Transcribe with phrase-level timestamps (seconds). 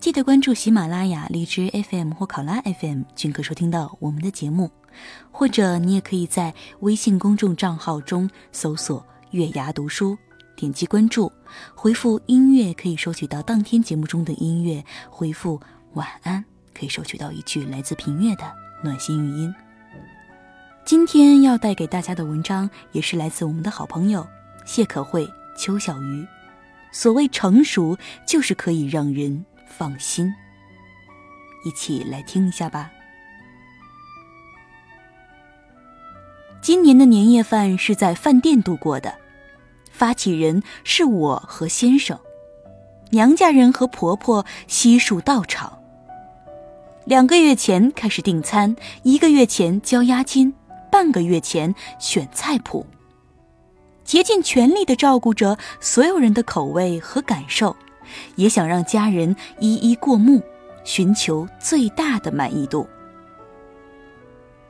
[0.00, 4.70] 记得关注喜马拉雅、荔枝 FM 或考拉 FM，均可收听到我们的节目。
[5.32, 10.16] 或者你也可以在微信公众账号中搜索“月牙读书”，
[10.56, 11.30] 点击关注，
[11.74, 15.60] 回复“音乐”可以收取到当天节目中的音乐；回复
[15.94, 18.44] “晚安”可以收取到一句来自平月的
[18.84, 19.52] 暖心语音。
[20.84, 24.24] 今天要带给大家的文章也是来自我们的好朋友
[24.64, 26.24] 谢可慧、邱小鱼。
[26.92, 29.44] 所谓成熟，就是可以让人。
[29.68, 30.32] 放心，
[31.64, 32.90] 一起来听一下吧。
[36.60, 39.14] 今年的年夜饭是在饭店度过的，
[39.90, 42.18] 发起人是我和先生，
[43.10, 45.78] 娘家人和婆婆悉数到场。
[47.04, 50.52] 两个月前开始订餐，一个月前交押金，
[50.90, 52.84] 半个月前选菜谱，
[54.04, 57.74] 竭尽全力的照顾着所有人的口味和感受。
[58.36, 60.42] 也想让家人一一过目，
[60.84, 62.86] 寻求最大的满意度。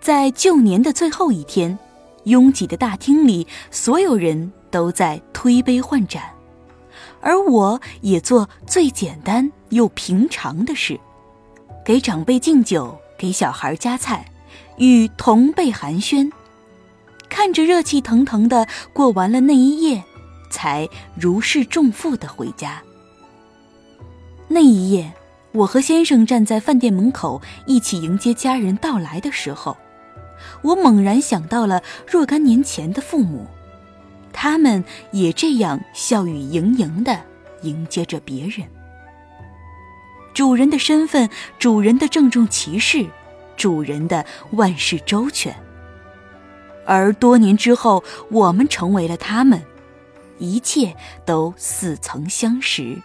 [0.00, 1.78] 在旧年的最后一天，
[2.24, 6.22] 拥挤的大厅里，所有人都在推杯换盏，
[7.20, 10.98] 而我也做最简单又平常的事：
[11.84, 14.24] 给长辈敬酒，给小孩夹菜，
[14.78, 16.32] 与同辈寒暄，
[17.28, 20.02] 看着热气腾腾的过完了那一夜，
[20.50, 22.82] 才如释重负的回家。
[24.52, 25.12] 那一夜，
[25.52, 29.76] 我和先生站在饭店门口，一起迎接家人到来的时候，
[30.62, 33.46] 我猛然想到了若干年前的父母，
[34.32, 37.20] 他们也这样笑语盈盈的
[37.62, 38.66] 迎接着别人。
[40.34, 43.06] 主人的身份，主人的郑重其事，
[43.56, 45.54] 主人的万事周全。
[46.84, 49.62] 而多年之后，我们成为了他们，
[50.38, 53.00] 一切都似曾相识。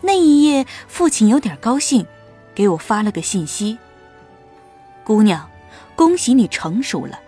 [0.00, 2.06] 那一夜，父亲有点高兴，
[2.54, 3.78] 给我发了个信息
[5.04, 5.48] ：“姑娘，
[5.96, 7.18] 恭喜你成熟了，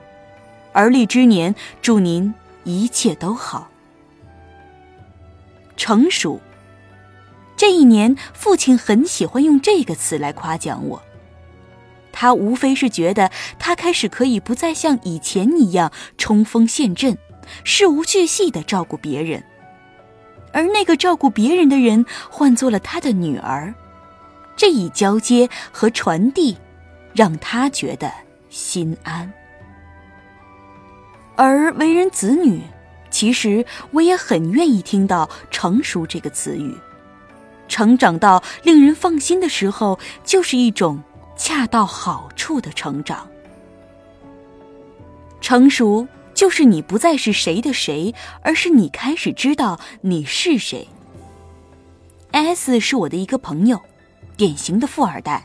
[0.73, 2.33] 而立之年，祝您
[2.65, 3.69] 一切都好。”
[5.77, 6.41] 成熟，
[7.57, 11.03] 这一年，父亲很喜欢用这个词来夸奖我。
[12.13, 17.17] 他无非是觉得他开始可以不再像以前一样冲锋陷阵，
[17.65, 19.43] 事无巨细的照顾别人。
[20.53, 23.73] 而那个照顾别人的人换做了他的女儿，
[24.57, 26.57] 这一交接和传递，
[27.15, 28.13] 让他觉得
[28.49, 29.33] 心安。
[31.37, 32.63] 而为人子女，
[33.11, 36.77] 其实我也很愿意听到“成熟”这个词语。
[37.69, 41.03] 成长到令人放心的时候，就是一种
[41.37, 43.29] 恰到好处的成长。
[45.41, 46.07] 成熟。
[46.41, 50.89] 就是你不再是谁的谁，而是你开始知道你是谁。
[52.31, 53.79] S 是我的一个朋友，
[54.39, 55.45] 典型的富二代。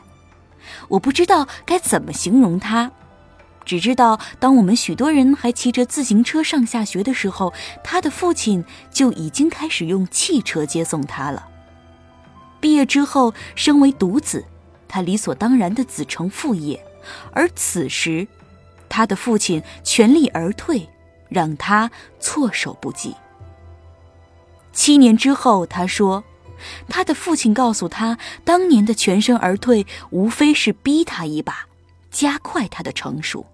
[0.88, 2.90] 我不知道该怎么形容他，
[3.62, 7.52] 只知道当我们许多人还骑着自行车上下学的时候，
[7.84, 11.46] 他的父亲就已经开始用汽车接送他了。
[12.58, 14.46] 毕业之后，身为独子，
[14.88, 16.82] 他理所当然的子承父业，
[17.32, 18.26] 而此时。
[18.88, 20.88] 他的父亲全力而退，
[21.28, 23.14] 让他措手不及。
[24.72, 26.22] 七年之后，他说
[26.88, 31.66] ：“他的父亲告诉他，当年的全身而退，无非是逼他一把，
[32.10, 33.46] 加快他的成熟。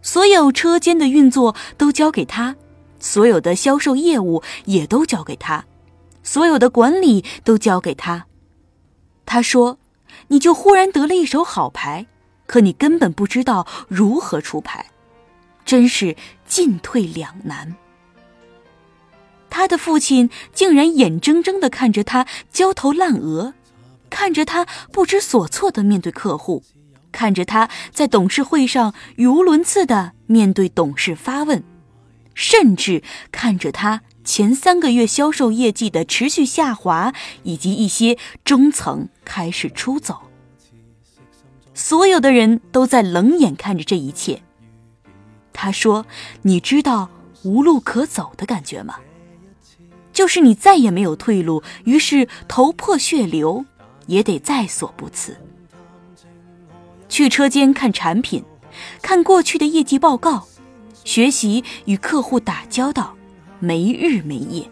[0.00, 2.56] 所有车间的运作都交给他，
[2.98, 5.66] 所有的销售业务也都交给他，
[6.22, 8.26] 所有的管理都交给他。
[9.26, 9.78] 他说
[10.28, 12.06] ：‘你就忽然得了一手好牌。’”
[12.48, 14.86] 可你根本不知道如何出牌，
[15.64, 16.16] 真是
[16.46, 17.76] 进退两难。
[19.50, 23.52] 他的父亲竟然眼睁睁的看着他焦头烂额，
[24.08, 26.62] 看着他不知所措的面对客户，
[27.12, 31.62] 看着他在董事会上语无伦次的面对董事发问，
[32.34, 37.12] 甚至看着他前三个月销售业绩的持续下滑，
[37.42, 40.27] 以及一些中层开始出走。
[41.78, 44.42] 所有的人都在冷眼看着这一切。
[45.52, 46.06] 他说
[46.42, 47.08] ：“你知道
[47.44, 48.96] 无路可走的感觉吗？
[50.12, 53.64] 就是你再也没有退路，于是头破血流，
[54.06, 55.36] 也得在所不辞。
[57.08, 58.44] 去车间看产品，
[59.00, 60.48] 看过去的业绩报告，
[61.04, 63.14] 学习与客户打交道，
[63.60, 64.68] 没日没夜。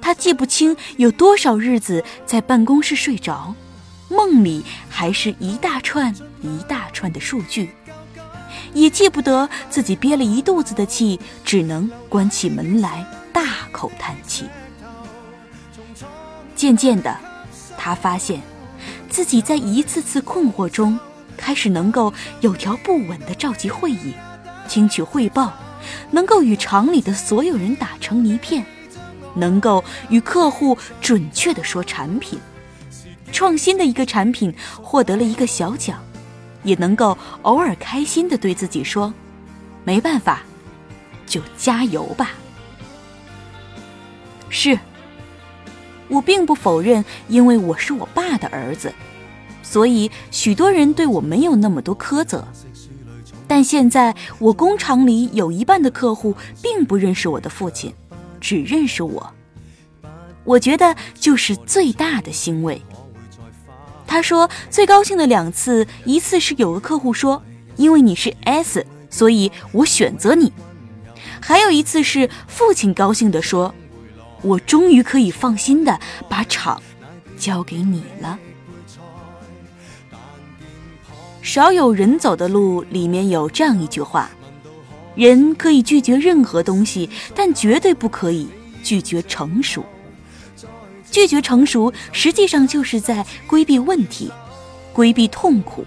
[0.00, 3.56] 他记不清有多少日子在办公室睡着，
[4.08, 7.70] 梦里还是一大串一大串的数据，
[8.72, 14.46] 也记不得自己憋了一肚子的气，只能关起门来大口叹气。
[16.56, 17.16] 渐渐的，
[17.76, 18.40] 他发现
[19.08, 20.98] 自己在一次次困惑中，
[21.36, 24.14] 开始能够有条不紊地召集会议，
[24.68, 25.52] 听取汇报，
[26.10, 28.64] 能够与厂里的所有人打成一片。
[29.34, 32.40] 能够与客户准确地说产品，
[33.32, 36.02] 创新的一个产品获得了一个小奖，
[36.62, 39.12] 也能够偶尔开心地对自己说
[39.84, 40.42] ：“没办法，
[41.26, 42.32] 就加油吧。”
[44.50, 44.78] 是，
[46.08, 48.92] 我并不否认，因为我是我爸的儿子，
[49.62, 52.46] 所以许多人对我没有那么多苛责。
[53.46, 57.92] 但现在我工厂里有一半的客户并不认识我的父亲。
[58.40, 59.34] 只认识我，
[60.44, 62.80] 我觉得就是最大的欣慰。
[64.08, 67.42] 他说最高兴的两次，一次是有个客户说，
[67.76, 70.50] 因为你是 S，所以我选择你；
[71.40, 73.74] 还有一次是父亲高兴地说，
[74.40, 76.82] 我终于可以放心的把厂
[77.38, 78.38] 交给你了。
[81.42, 84.30] 少有人走的路里面有这样一句话。
[85.14, 88.48] 人可以拒绝任何东西，但绝对不可以
[88.84, 89.84] 拒绝成熟。
[91.18, 94.30] 拒绝成熟，实际上就是在规避问题，
[94.92, 95.84] 规避痛苦。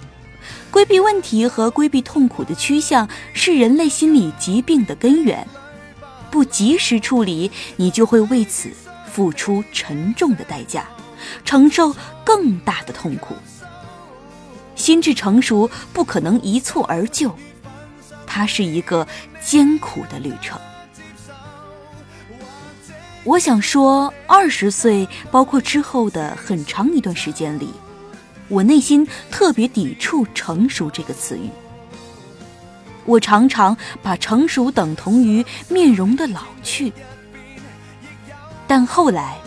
[0.69, 5.47] 规避问题和规避痛苦的趋向，是人类心理疾病的根源。
[6.29, 8.71] 不及时处理，你就会为此
[9.09, 10.85] 付出沉重的代价，
[11.45, 11.95] 承受
[12.25, 13.33] 更大的痛苦。
[14.75, 17.33] 心智成熟不可能一蹴而就。
[18.27, 19.07] 它是一个
[19.41, 20.59] 艰苦的旅程。
[23.23, 27.69] 我想说，二十岁，包括之后的很长一段时间里，
[28.47, 31.47] 我内心特别抵触“成熟”这个词语。
[33.05, 36.91] 我常常把成熟等同于面容的老去。
[38.65, 39.37] 但后来，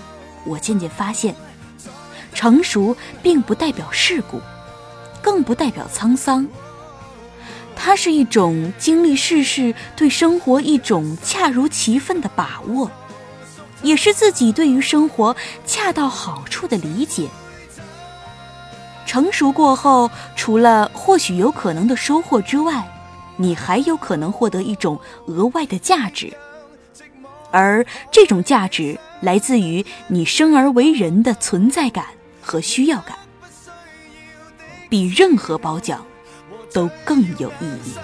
[0.45, 1.35] 我渐渐发现，
[2.33, 4.41] 成熟并不代表世故，
[5.21, 6.47] 更不代表沧桑。
[7.75, 12.89] 它是一种经历世事，对生活一种恰如其分的把握，
[13.85, 17.29] 也是自己对于生活恰到好处的理解。
[19.07, 22.85] 成熟过后，除了或许有可能的收获之外，
[23.37, 26.37] 你还有可能获得一种额外的价值，
[27.53, 32.07] 而这种价值来自于你生而为人的存在感
[32.41, 33.17] 和需要感，
[34.89, 36.05] 比任何褒奖。
[36.73, 37.95] 都更有意义。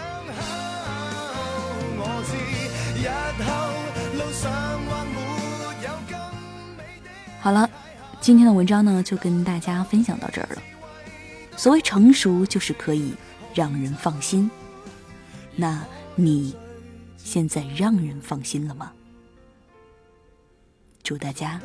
[7.43, 7.69] 好了，
[8.21, 10.63] 今天的文章呢，就跟大家分享到这儿了。
[11.57, 13.15] 所谓成熟，就是可以
[13.55, 14.51] 让人放心。
[15.57, 15.83] 那
[16.17, 16.55] 你
[17.17, 18.93] 现在让人放心了吗？
[21.03, 21.59] 祝大家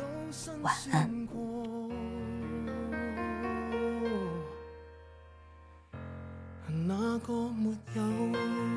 [0.62, 1.28] 晚安。
[6.86, 8.75] 那个没有。